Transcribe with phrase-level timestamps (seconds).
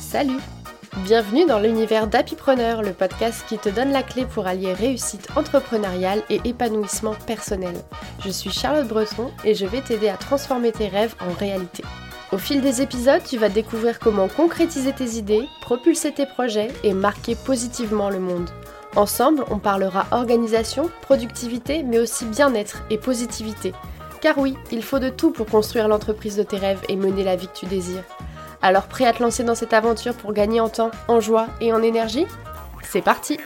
[0.00, 0.40] Salut
[1.04, 6.22] Bienvenue dans l'univers d'Happypreneur, le podcast qui te donne la clé pour allier réussite entrepreneuriale
[6.30, 7.74] et épanouissement personnel.
[8.24, 11.84] Je suis Charlotte Breton et je vais t'aider à transformer tes rêves en réalité.
[12.32, 16.94] Au fil des épisodes, tu vas découvrir comment concrétiser tes idées, propulser tes projets et
[16.94, 18.50] marquer positivement le monde.
[18.96, 23.72] Ensemble, on parlera organisation, productivité, mais aussi bien-être et positivité.
[24.20, 27.36] Car oui, il faut de tout pour construire l'entreprise de tes rêves et mener la
[27.36, 28.04] vie que tu désires.
[28.62, 31.72] Alors prêt à te lancer dans cette aventure pour gagner en temps, en joie et
[31.72, 32.26] en énergie?
[32.82, 33.38] C'est parti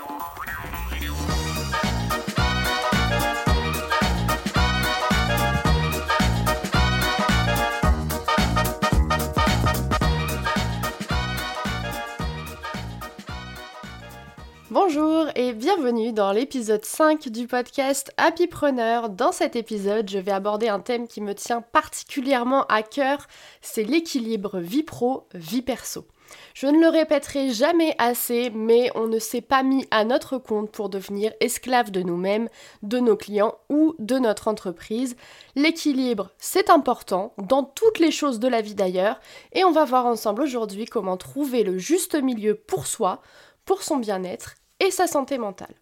[14.74, 19.08] Bonjour et bienvenue dans l'épisode 5 du podcast Happypreneur.
[19.08, 23.28] Dans cet épisode, je vais aborder un thème qui me tient particulièrement à cœur,
[23.62, 26.08] c'est l'équilibre vie pro, vie perso.
[26.54, 30.72] Je ne le répéterai jamais assez, mais on ne s'est pas mis à notre compte
[30.72, 32.48] pour devenir esclave de nous-mêmes,
[32.82, 35.14] de nos clients ou de notre entreprise.
[35.54, 39.20] L'équilibre, c'est important dans toutes les choses de la vie d'ailleurs,
[39.52, 43.22] et on va voir ensemble aujourd'hui comment trouver le juste milieu pour soi,
[43.66, 45.74] pour son bien-être et sa santé mentale.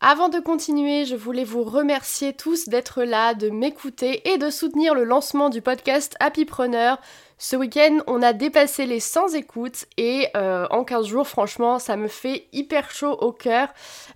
[0.00, 4.94] Avant de continuer, je voulais vous remercier tous d'être là, de m'écouter et de soutenir
[4.94, 7.00] le lancement du podcast Happypreneur.
[7.36, 11.96] Ce week-end, on a dépassé les 100 écoutes et euh, en 15 jours, franchement, ça
[11.96, 13.68] me fait hyper chaud au cœur.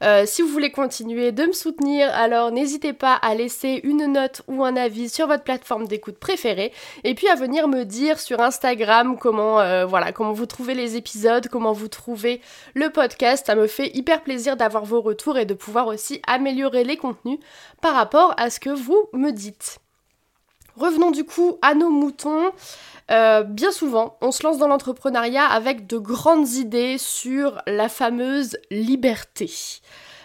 [0.04, 4.42] Euh, si vous voulez continuer de me soutenir, alors n'hésitez pas à laisser une note
[4.46, 8.40] ou un avis sur votre plateforme d'écoute préférée et puis à venir me dire sur
[8.40, 12.40] Instagram comment, euh, voilà, comment vous trouvez les épisodes, comment vous trouvez
[12.74, 13.46] le podcast.
[13.46, 17.40] Ça me fait hyper plaisir d'avoir vos retours et de pouvoir aussi améliorer les contenus
[17.82, 19.80] par rapport à ce que vous me dites.
[20.78, 22.52] Revenons du coup à nos moutons.
[23.10, 28.56] Euh, bien souvent, on se lance dans l'entrepreneuriat avec de grandes idées sur la fameuse
[28.70, 29.50] liberté.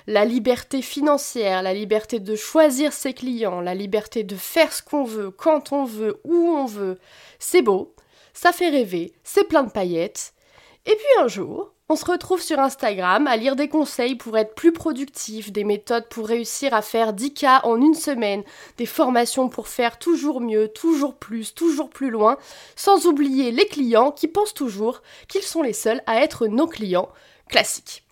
[0.06, 5.04] La liberté financière, la liberté de choisir ses clients, la liberté de faire ce qu'on
[5.04, 7.00] veut, quand on veut, où on veut.
[7.40, 7.96] C'est beau,
[8.34, 10.34] ça fait rêver, c'est plein de paillettes.
[10.86, 14.56] Et puis un jour, on se retrouve sur Instagram à lire des conseils pour être
[14.56, 18.42] plus productif, des méthodes pour réussir à faire 10K en une semaine,
[18.80, 22.38] des formations pour faire toujours mieux, toujours plus, toujours plus loin,
[22.76, 27.10] sans oublier les clients qui pensent toujours qu'ils sont les seuls à être nos clients
[27.48, 28.04] classiques.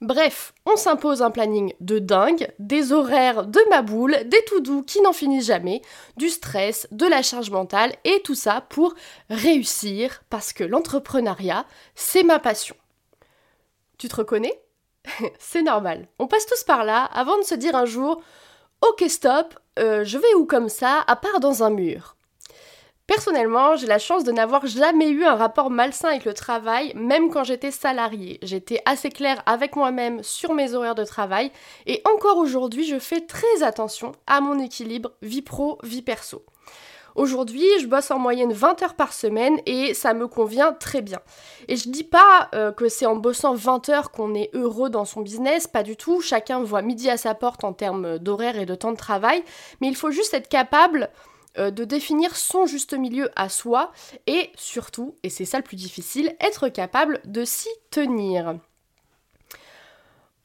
[0.00, 4.82] Bref, on s'impose un planning de dingue, des horaires de ma boule, des tout doux
[4.82, 5.82] qui n'en finissent jamais,
[6.16, 8.94] du stress, de la charge mentale et tout ça pour
[9.28, 12.74] réussir parce que l'entrepreneuriat, c'est ma passion.
[13.98, 14.60] Tu te reconnais?
[15.38, 16.08] C'est normal.
[16.18, 18.22] On passe tous par là avant de se dire un jour
[18.82, 22.16] Ok, stop, euh, je vais où comme ça, à part dans un mur
[23.06, 27.30] Personnellement, j'ai la chance de n'avoir jamais eu un rapport malsain avec le travail, même
[27.30, 28.40] quand j'étais salariée.
[28.42, 31.52] J'étais assez claire avec moi-même sur mes horaires de travail,
[31.86, 36.44] et encore aujourd'hui, je fais très attention à mon équilibre vie pro, vie perso.
[37.16, 41.20] Aujourd'hui, je bosse en moyenne 20 heures par semaine et ça me convient très bien.
[41.66, 45.06] Et je dis pas euh, que c'est en bossant 20 heures qu'on est heureux dans
[45.06, 46.20] son business, pas du tout.
[46.20, 49.42] Chacun voit midi à sa porte en termes d'horaire et de temps de travail,
[49.80, 51.08] mais il faut juste être capable
[51.56, 53.92] euh, de définir son juste milieu à soi
[54.26, 58.56] et surtout, et c'est ça le plus difficile, être capable de s'y tenir.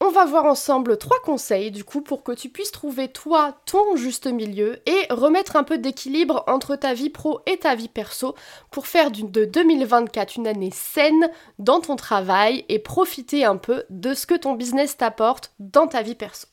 [0.03, 3.95] On va voir ensemble trois conseils du coup pour que tu puisses trouver toi ton
[3.95, 8.33] juste milieu et remettre un peu d'équilibre entre ta vie pro et ta vie perso
[8.71, 11.29] pour faire de 2024 une année saine
[11.59, 16.01] dans ton travail et profiter un peu de ce que ton business t'apporte dans ta
[16.01, 16.47] vie perso.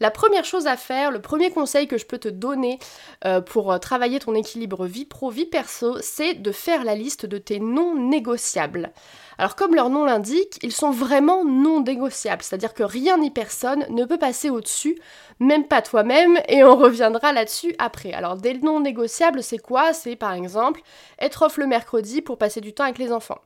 [0.00, 2.78] La première chose à faire, le premier conseil que je peux te donner
[3.24, 7.26] euh, pour euh, travailler ton équilibre vie pro, vie perso, c'est de faire la liste
[7.26, 8.92] de tes non négociables.
[9.38, 13.84] Alors comme leur nom l'indique, ils sont vraiment non négociables, c'est-à-dire que rien ni personne
[13.90, 14.98] ne peut passer au-dessus,
[15.40, 18.12] même pas toi-même, et on reviendra là-dessus après.
[18.12, 19.92] Alors des non négociables, c'est quoi?
[19.92, 20.82] C'est par exemple
[21.18, 23.40] être off le mercredi pour passer du temps avec les enfants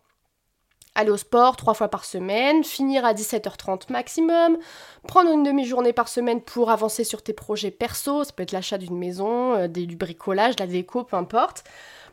[0.94, 4.58] aller au sport trois fois par semaine, finir à 17h30 maximum,
[5.06, 8.78] prendre une demi-journée par semaine pour avancer sur tes projets perso, ça peut être l'achat
[8.78, 11.64] d'une maison, euh, du bricolage, la déco, peu importe,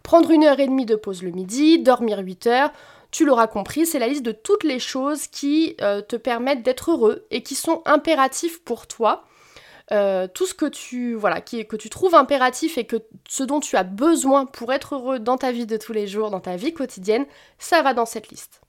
[0.03, 2.71] prendre une heure et demie de pause le midi, dormir 8 heures,
[3.11, 6.91] tu l'auras compris, c'est la liste de toutes les choses qui euh, te permettent d'être
[6.91, 9.23] heureux et qui sont impératifs pour toi.
[9.91, 12.97] Euh, tout ce que tu voilà que tu trouves impératif et que
[13.29, 16.31] ce dont tu as besoin pour être heureux dans ta vie de tous les jours,
[16.31, 17.25] dans ta vie quotidienne,
[17.59, 18.64] ça va dans cette liste.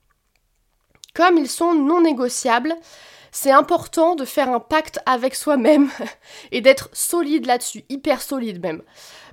[1.16, 2.76] Comme ils sont non négociables,
[3.32, 5.88] c'est important de faire un pacte avec soi-même
[6.52, 8.82] et d'être solide là-dessus, hyper solide même.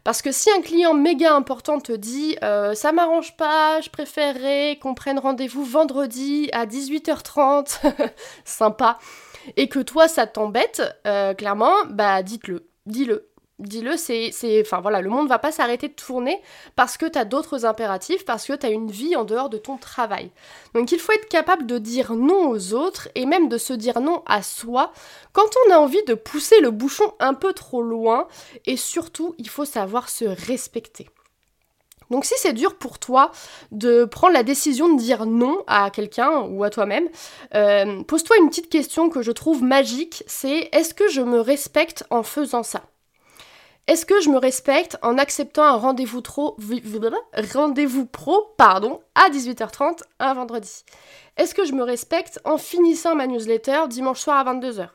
[0.06, 4.80] Parce que si un client méga important te dit euh, ça m'arrange pas, je préférerais
[4.82, 7.80] qu'on prenne rendez-vous vendredi à 18h30,
[8.46, 8.98] sympa,
[9.58, 13.33] et que toi ça t'embête, euh, clairement, bah dites-le, dis-le.
[13.60, 16.42] Dis-le, c'est, Enfin voilà, le monde va pas s'arrêter de tourner
[16.76, 19.60] parce que tu as d'autres impératifs, parce que tu as une vie en dehors de
[19.60, 20.32] ton travail.
[20.74, 24.02] Donc il faut être capable de dire non aux autres et même de se dire
[24.02, 24.92] non à soi
[25.34, 28.28] quand on a envie de pousser le bouchon un peu trop loin
[28.66, 31.08] et surtout il faut savoir se respecter.
[32.10, 33.32] Donc si c'est dur pour toi
[33.72, 37.08] de prendre la décision de dire non à quelqu'un ou à toi-même,
[37.56, 42.04] euh, pose-toi une petite question que je trouve magique, c'est est-ce que je me respecte
[42.10, 42.84] en faisant ça?
[43.86, 46.56] Est-ce que je me respecte en acceptant un rendez-vous trop
[47.54, 50.86] rendez-vous pro pardon à 18h30 un vendredi?
[51.36, 54.88] Est-ce que je me respecte en finissant ma newsletter dimanche soir à 22h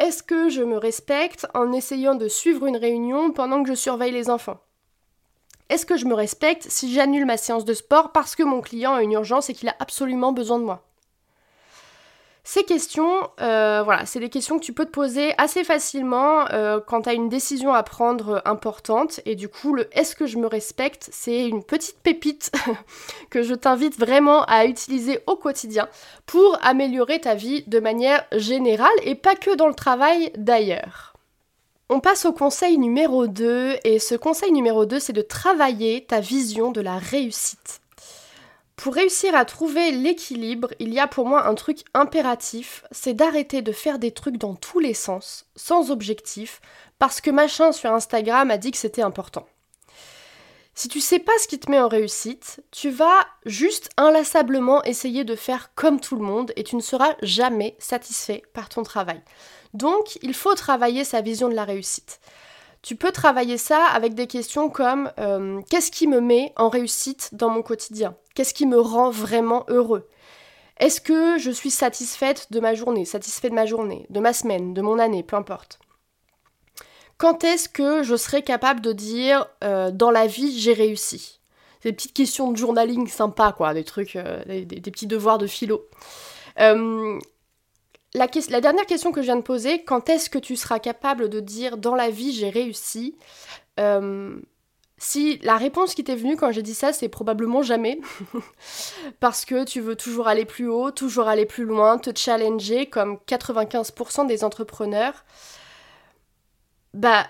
[0.00, 4.10] Est-ce que je me respecte en essayant de suivre une réunion pendant que je surveille
[4.10, 4.58] les enfants?
[5.68, 8.94] Est-ce que je me respecte si j'annule ma séance de sport parce que mon client
[8.94, 10.91] a une urgence et qu'il a absolument besoin de moi?
[12.44, 16.80] Ces questions, euh, voilà, c'est des questions que tu peux te poser assez facilement euh,
[16.84, 19.20] quand tu as une décision à prendre importante.
[19.26, 22.50] Et du coup, le est-ce que je me respecte, c'est une petite pépite
[23.30, 25.88] que je t'invite vraiment à utiliser au quotidien
[26.26, 31.12] pour améliorer ta vie de manière générale et pas que dans le travail d'ailleurs.
[31.90, 36.18] On passe au conseil numéro 2 et ce conseil numéro 2 c'est de travailler ta
[36.18, 37.81] vision de la réussite.
[38.76, 43.62] Pour réussir à trouver l'équilibre, il y a pour moi un truc impératif, c'est d'arrêter
[43.62, 46.60] de faire des trucs dans tous les sens, sans objectif,
[46.98, 49.46] parce que machin sur Instagram a dit que c'était important.
[50.74, 55.22] Si tu sais pas ce qui te met en réussite, tu vas juste inlassablement essayer
[55.22, 59.20] de faire comme tout le monde et tu ne seras jamais satisfait par ton travail.
[59.74, 62.20] Donc, il faut travailler sa vision de la réussite.
[62.82, 67.30] Tu peux travailler ça avec des questions comme euh, qu'est-ce qui me met en réussite
[67.32, 68.16] dans mon quotidien?
[68.34, 70.08] Qu'est-ce qui me rend vraiment heureux?
[70.78, 74.74] Est-ce que je suis satisfaite de ma journée, satisfait de ma journée, de ma semaine,
[74.74, 75.78] de mon année, peu importe?
[77.18, 81.38] Quand est-ce que je serai capable de dire euh, dans la vie j'ai réussi?
[81.84, 85.88] Des petites questions de journaling sympa, quoi, des trucs, euh, des, petits devoirs de philo.
[88.14, 88.26] La,
[88.60, 91.78] dernière question que je viens de poser, quand est-ce que tu seras capable de dire
[91.78, 93.16] dans la vie j'ai réussi?
[93.80, 94.38] Euh,
[94.98, 98.00] Si la réponse qui t'est venue quand j'ai dit ça, c'est probablement jamais.
[99.20, 103.18] Parce que tu veux toujours aller plus haut, toujours aller plus loin, te challenger comme
[103.26, 105.24] 95% des entrepreneurs.
[106.94, 107.26] Bah,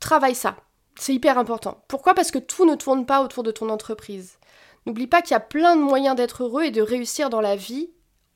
[0.00, 0.56] travaille ça.
[0.98, 1.82] C'est hyper important.
[1.88, 2.14] Pourquoi?
[2.14, 4.38] Parce que tout ne tourne pas autour de ton entreprise.
[4.84, 7.56] N'oublie pas qu'il y a plein de moyens d'être heureux et de réussir dans la
[7.56, 7.90] vie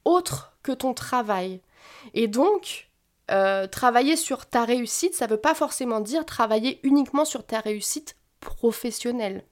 [0.05, 1.61] autre ton travail.
[2.15, 2.89] Et donc,
[3.31, 7.61] euh, travailler sur ta réussite, ça ne veut pas forcément dire travailler uniquement sur ta
[7.61, 9.45] réussite professionnelle.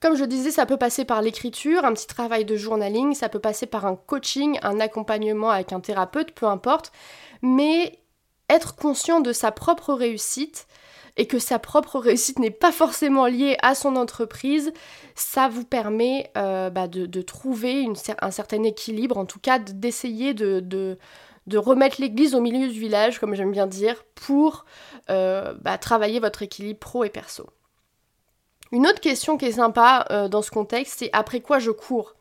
[0.00, 3.38] Comme je disais, ça peut passer par l'écriture, un petit travail de journaling, ça peut
[3.38, 6.90] passer par un coaching, un accompagnement avec un thérapeute, peu importe.
[7.40, 8.00] Mais
[8.50, 10.66] être conscient de sa propre réussite,
[11.16, 14.72] et que sa propre réussite n'est pas forcément liée à son entreprise,
[15.14, 17.86] ça vous permet euh, bah, de, trouver
[18.20, 20.98] un certain équilibre, en tout cas d'essayer de,
[21.54, 24.64] remettre l'église au milieu du village, comme j'aime bien dire, pour
[25.10, 27.46] euh, bah, travailler votre équilibre pro et perso.
[28.72, 32.14] Une autre question qui est sympa euh, dans ce contexte, c'est après quoi je cours?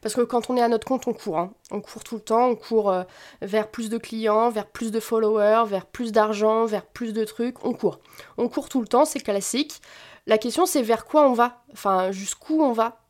[0.00, 1.38] Parce que quand on est à notre compte, on court.
[1.38, 1.52] Hein.
[1.70, 3.04] On court tout le temps, on court euh,
[3.42, 7.64] vers plus de clients, vers plus de followers, vers plus d'argent, vers plus de trucs.
[7.64, 8.00] On court.
[8.38, 9.80] On court tout le temps, c'est classique.
[10.26, 11.62] La question, c'est vers quoi on va?
[11.72, 13.00] Enfin, jusqu'où on va?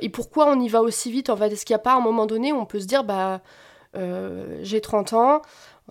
[0.00, 2.26] Et pourquoi on y va aussi vite En est-ce qu'il n'y a pas un moment
[2.26, 3.40] donné où on peut se dire, bah,
[3.96, 5.42] euh, j'ai 30 ans,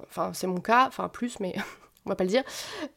[0.04, 1.56] enfin, c'est mon cas, enfin, plus, mais
[2.06, 2.44] on va pas le dire,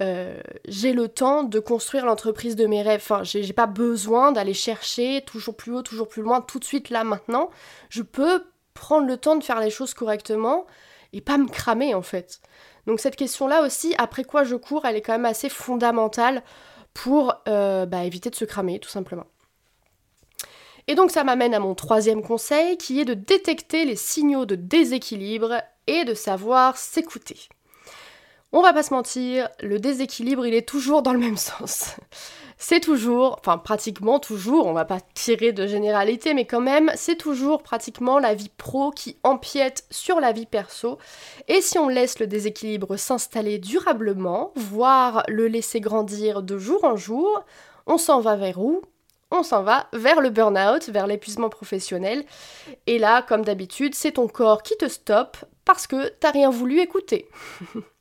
[0.02, 3.00] euh, j'ai le temps de construire l'entreprise de mes rêves.
[3.02, 6.90] Enfin, j'ai pas besoin d'aller chercher toujours plus haut, toujours plus loin, tout de suite
[6.90, 7.50] là, maintenant.
[7.88, 10.66] Je peux prendre le temps de faire les choses correctement
[11.12, 12.40] et pas me cramer en fait.
[12.86, 16.42] Donc cette question-là aussi, après quoi je cours, elle est quand même assez fondamentale
[16.94, 19.26] pour euh, bah, éviter de se cramer, tout simplement.
[20.86, 24.54] Et donc ça m'amène à mon troisième conseil, qui est de détecter les signaux de
[24.54, 27.48] déséquilibre et de savoir s'écouter.
[28.50, 31.96] On va pas se mentir, le déséquilibre, il est toujours dans le même sens.
[32.56, 37.16] C'est toujours, enfin pratiquement toujours, on va pas tirer de généralité, mais quand même, c'est
[37.16, 40.98] toujours pratiquement la vie pro qui empiète sur la vie perso.
[41.46, 46.96] Et si on laisse le déséquilibre s'installer durablement, voire le laisser grandir de jour en
[46.96, 47.44] jour,
[47.86, 48.80] on s'en va vers où?
[49.30, 52.24] On s'en va vers le burn-out, vers l'épuisement professionnel.
[52.86, 55.36] Et là, comme d'habitude, c'est ton corps qui te stoppe
[55.66, 57.28] parce que t'as rien voulu écouter.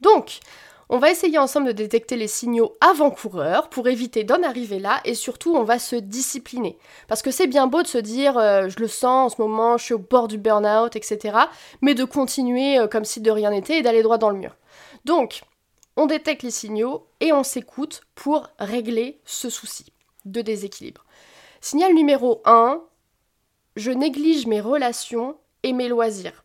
[0.00, 0.40] Donc,
[0.92, 5.14] on va essayer ensemble de détecter les signaux avant-coureurs pour éviter d'en arriver là et
[5.14, 6.76] surtout on va se discipliner.
[7.06, 9.78] Parce que c'est bien beau de se dire euh, je le sens en ce moment,
[9.78, 11.38] je suis au bord du burn-out, etc.
[11.80, 14.56] Mais de continuer euh, comme si de rien n'était et d'aller droit dans le mur.
[15.04, 15.42] Donc,
[15.96, 19.92] on détecte les signaux et on s'écoute pour régler ce souci
[20.24, 21.04] de déséquilibre.
[21.60, 22.82] Signal numéro 1,
[23.76, 26.44] je néglige mes relations et mes loisirs.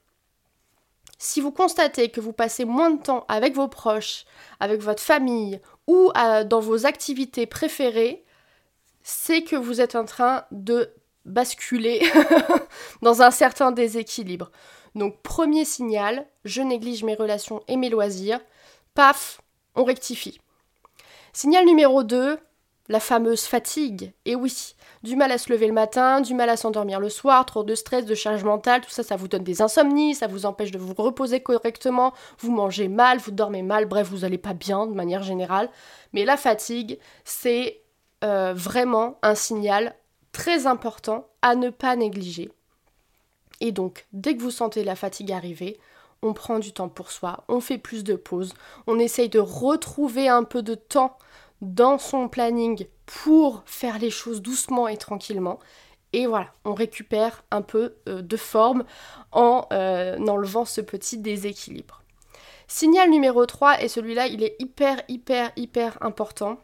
[1.18, 4.26] Si vous constatez que vous passez moins de temps avec vos proches,
[4.60, 8.24] avec votre famille ou euh, dans vos activités préférées,
[9.04, 10.92] c'est que vous êtes en train de
[11.26, 12.02] basculer
[13.02, 14.52] dans un certain déséquilibre.
[14.96, 18.40] Donc premier signal, je néglige mes relations et mes loisirs.
[18.94, 19.42] Paf,
[19.76, 20.40] on rectifie.
[21.34, 22.40] Signal numéro 2,
[22.88, 24.14] la fameuse fatigue.
[24.26, 27.46] Et oui, du mal à se lever le matin, du mal à s'endormir le soir,
[27.46, 30.46] trop de stress, de charge mentale, tout ça, ça vous donne des insomnies, ça vous
[30.46, 34.54] empêche de vous reposer correctement, vous mangez mal, vous dormez mal, bref, vous n'allez pas
[34.54, 35.70] bien de manière générale.
[36.14, 37.82] Mais la fatigue, c'est
[38.24, 39.96] euh, vraiment un signal
[40.32, 42.52] très important à ne pas négliger.
[43.62, 45.80] Et donc, dès que vous sentez la fatigue arriver,
[46.22, 48.54] on prend du temps pour soi, on fait plus de pauses,
[48.88, 51.18] on essaye de retrouver un peu de temps
[51.62, 55.60] dans son planning pour faire les choses doucement et tranquillement.
[56.14, 58.86] Et voilà, on récupère un peu euh, de forme
[59.32, 62.04] en euh, enlevant ce petit déséquilibre.
[62.68, 66.58] Signal numéro 3, et celui-là, il est hyper, hyper, hyper important,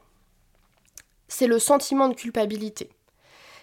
[1.27, 2.89] c'est le sentiment de culpabilité.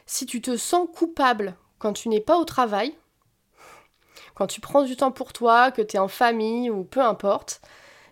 [0.06, 2.94] Si tu te sens coupable quand tu n'es pas au travail,
[4.34, 7.60] quand tu prends du temps pour toi, que tu es en famille ou peu importe,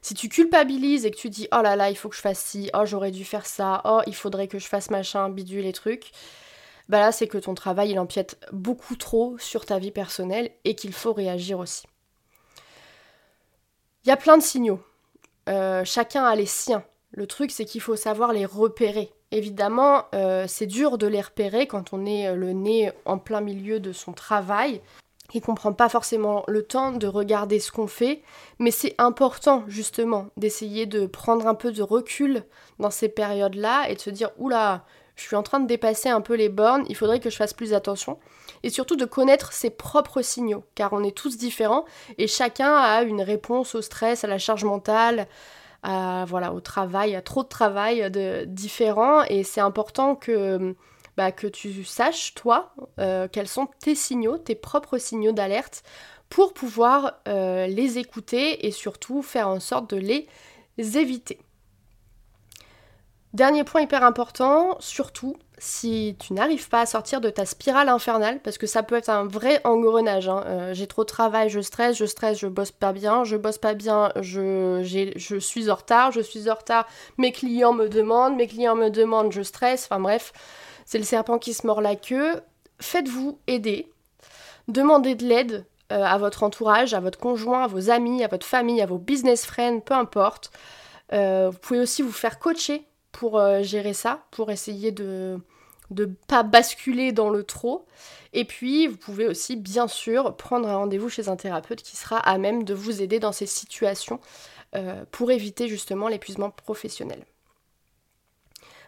[0.06, 2.38] si tu culpabilises et que tu dis oh là là, il faut que je fasse
[2.38, 5.72] ci, oh j'aurais dû faire ça, oh il faudrait que je fasse machin, bidule les
[5.72, 6.12] trucs,
[6.88, 10.76] bah là c'est que ton travail il empiète beaucoup trop sur ta vie personnelle et
[10.76, 11.86] qu'il faut réagir aussi.
[14.04, 14.80] Il y a plein de signaux.
[15.48, 16.84] Euh, chacun a les siens.
[17.10, 19.12] Le truc c'est qu'il faut savoir les repérer.
[19.32, 23.80] Évidemment, euh, c'est dur de les repérer quand on est le nez en plein milieu
[23.80, 24.80] de son travail
[25.34, 28.22] il comprend pas forcément le temps de regarder ce qu'on fait,
[28.58, 32.44] mais c'est important justement d'essayer de prendre un peu de recul
[32.78, 34.84] dans ces périodes-là et de se dire oula,
[35.16, 37.54] je suis en train de dépasser un peu les bornes, il faudrait que je fasse
[37.54, 38.18] plus attention.
[38.62, 41.84] Et surtout de connaître ses propres signaux car on est tous différents
[42.18, 45.26] et chacun a une réponse au stress, à la charge mentale,
[45.82, 49.22] à, voilà, au travail, à trop de travail de différents.
[49.24, 50.74] Et c'est important que
[51.16, 55.82] bah, que tu saches, toi, euh, quels sont tes signaux, tes propres signaux d'alerte,
[56.28, 60.28] pour pouvoir euh, les écouter et surtout faire en sorte de les
[60.78, 61.38] éviter.
[63.32, 68.40] Dernier point hyper important, surtout si tu n'arrives pas à sortir de ta spirale infernale,
[68.42, 70.28] parce que ça peut être un vrai engrenage.
[70.28, 70.42] Hein.
[70.46, 73.58] Euh, j'ai trop de travail, je stresse, je stresse, je bosse pas bien, je bosse
[73.58, 74.80] pas bien, je,
[75.16, 76.86] je suis en retard, je suis en retard,
[77.18, 80.32] mes clients me demandent, mes clients me demandent, je stresse, enfin bref
[80.86, 82.40] c'est le serpent qui se mord la queue.
[82.80, 83.92] Faites-vous aider.
[84.68, 88.46] Demandez de l'aide euh, à votre entourage, à votre conjoint, à vos amis, à votre
[88.46, 90.50] famille, à vos business friends, peu importe.
[91.12, 95.38] Euh, vous pouvez aussi vous faire coacher pour euh, gérer ça, pour essayer de
[95.90, 97.86] ne pas basculer dans le trop.
[98.32, 102.18] Et puis, vous pouvez aussi, bien sûr, prendre un rendez-vous chez un thérapeute qui sera
[102.18, 104.20] à même de vous aider dans ces situations
[105.10, 107.24] pour éviter justement l'épuisement professionnel.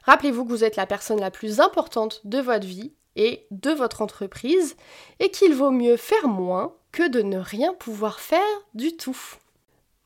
[0.09, 4.01] Rappelez-vous que vous êtes la personne la plus importante de votre vie et de votre
[4.01, 4.75] entreprise
[5.21, 8.41] et qu'il vaut mieux faire moins que de ne rien pouvoir faire
[8.73, 9.19] du tout.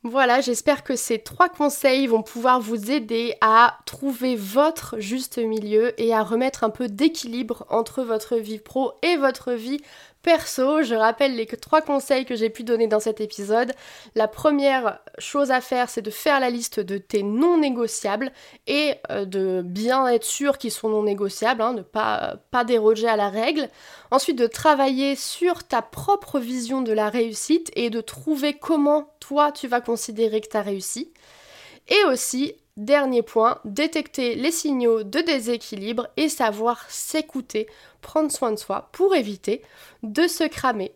[0.03, 5.93] Voilà, j'espère que ces trois conseils vont pouvoir vous aider à trouver votre juste milieu
[5.97, 9.79] et à remettre un peu d'équilibre entre votre vie pro et votre vie
[10.23, 13.73] Perso, je rappelle les trois conseils que j'ai pu donner dans cet épisode.
[14.15, 18.31] La première chose à faire, c'est de faire la liste de tes non négociables
[18.65, 23.09] et euh, de bien être sûr qu'ils sont non négociables, hein, de pas, pas déroger
[23.09, 23.67] à la règle.
[24.11, 29.51] Ensuite, de travailler sur ta propre vision de la réussite et de trouver comment toi
[29.51, 31.11] tu vas considérer que tu as réussi.
[31.89, 37.67] Et aussi Dernier point, détecter les signaux de déséquilibre et savoir s'écouter,
[38.01, 39.61] prendre soin de soi pour éviter
[40.01, 40.91] de se cramer.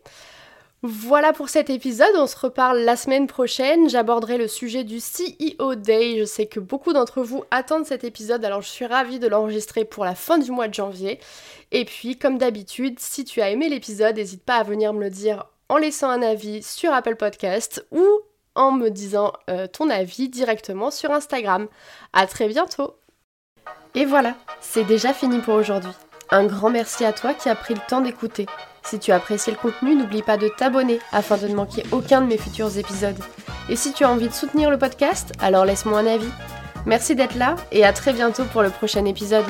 [0.82, 5.74] Voilà pour cet épisode, on se reparle la semaine prochaine, j'aborderai le sujet du CEO
[5.74, 9.26] Day, je sais que beaucoup d'entre vous attendent cet épisode, alors je suis ravie de
[9.26, 11.18] l'enregistrer pour la fin du mois de janvier.
[11.72, 15.10] Et puis comme d'habitude, si tu as aimé l'épisode, n'hésite pas à venir me le
[15.10, 18.04] dire en laissant un avis sur Apple Podcast ou
[18.58, 21.68] en me disant euh, ton avis directement sur Instagram.
[22.12, 22.96] À très bientôt
[23.94, 25.92] Et voilà, c'est déjà fini pour aujourd'hui.
[26.30, 28.46] Un grand merci à toi qui as pris le temps d'écouter.
[28.82, 32.20] Si tu as apprécié le contenu, n'oublie pas de t'abonner afin de ne manquer aucun
[32.20, 33.18] de mes futurs épisodes.
[33.70, 36.30] Et si tu as envie de soutenir le podcast, alors laisse-moi un avis.
[36.84, 39.44] Merci d'être là et à très bientôt pour le prochain épisode.